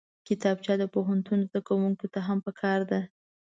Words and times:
کتابچه 0.27 0.73
د 0.81 0.83
پوهنتون 0.93 1.39
زدکوونکو 1.47 2.05
ته 2.13 2.19
هم 2.27 2.37
پکار 2.45 2.79
ده 2.91 2.99